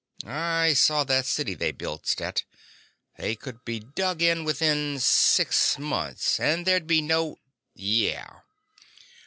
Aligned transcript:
"I 0.25 0.73
saw 0.73 1.03
that 1.03 1.27
city 1.27 1.53
they 1.53 1.71
built, 1.71 2.07
Stet. 2.07 2.43
They 3.19 3.35
could 3.35 3.63
be 3.63 3.79
dug 3.81 4.23
in 4.23 4.43
within 4.45 4.99
six 4.99 5.77
months, 5.77 6.39
and 6.39 6.65
there'd 6.65 6.87
be 6.87 7.03
no—" 7.03 7.37
"Yeah." 7.75 8.39